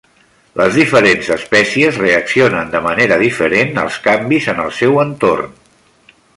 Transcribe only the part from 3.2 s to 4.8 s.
diferent als canvis en el